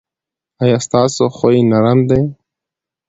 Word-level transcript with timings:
ایا 0.61 0.77
ستاسو 0.85 1.25
خوی 1.35 1.59
نرم 1.71 1.99
دی؟ 2.09 2.21